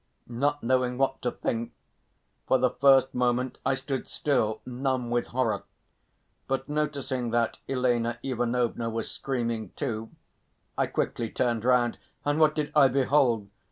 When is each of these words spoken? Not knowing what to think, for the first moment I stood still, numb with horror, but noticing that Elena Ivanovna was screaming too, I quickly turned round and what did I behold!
Not 0.27 0.63
knowing 0.63 0.97
what 0.97 1.21
to 1.21 1.29
think, 1.29 1.73
for 2.47 2.57
the 2.57 2.71
first 2.71 3.13
moment 3.13 3.59
I 3.63 3.75
stood 3.75 4.07
still, 4.07 4.59
numb 4.65 5.11
with 5.11 5.27
horror, 5.27 5.61
but 6.47 6.67
noticing 6.67 7.29
that 7.29 7.59
Elena 7.69 8.17
Ivanovna 8.23 8.89
was 8.89 9.11
screaming 9.11 9.73
too, 9.75 10.09
I 10.75 10.87
quickly 10.87 11.29
turned 11.29 11.63
round 11.65 11.99
and 12.25 12.39
what 12.39 12.55
did 12.55 12.71
I 12.75 12.87
behold! 12.87 13.47